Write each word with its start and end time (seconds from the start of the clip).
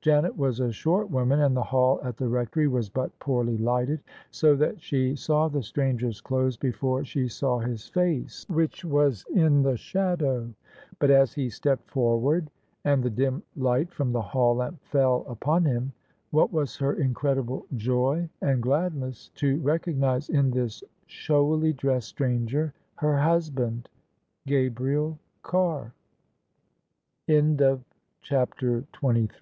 Janet 0.00 0.34
was 0.34 0.60
a 0.60 0.72
short 0.72 1.10
woman, 1.10 1.40
and 1.40 1.54
the 1.54 1.62
hall 1.62 2.00
at 2.02 2.16
the 2.16 2.26
Rectory 2.26 2.68
was 2.68 2.88
but 2.88 3.18
poorly 3.18 3.58
lighted; 3.58 4.00
so 4.30 4.56
that 4.56 4.80
she 4.80 5.14
saw 5.14 5.46
the 5.46 5.62
stranger's 5.62 6.22
clothes 6.22 6.56
before 6.56 7.04
she 7.04 7.28
saw 7.28 7.58
his 7.58 7.86
face, 7.86 8.46
which 8.48 8.82
was 8.82 9.26
in 9.34 9.62
the 9.62 9.76
shadow. 9.76 10.48
But 10.98 11.10
as 11.10 11.34
he 11.34 11.50
stepped 11.50 11.90
forward 11.90 12.50
and 12.82 13.02
the 13.02 13.10
dim 13.10 13.42
light 13.56 13.92
from 13.92 14.10
the 14.10 14.22
hall 14.22 14.54
lamp 14.56 14.80
fell 14.86 15.22
upon 15.28 15.66
him 15.66 15.92
what 16.30 16.50
was 16.50 16.78
her 16.78 16.94
incredible 16.94 17.66
joy 17.76 18.30
and 18.40 18.62
gladness 18.62 19.28
to 19.34 19.58
recognise 19.60 20.30
in 20.30 20.50
this 20.50 20.82
showiljr 21.06 21.76
dressed 21.76 22.08
stranger 22.08 22.72
her 22.94 23.18
husband, 23.18 23.90
Gabriel 24.46 25.18
CarrI 25.42 25.90
\ 27.28 28.22
CHAPTER 28.22 28.84
XXiy 28.94 29.28
THE 29.28 29.34